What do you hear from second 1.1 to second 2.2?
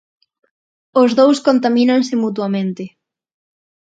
dous contamínanse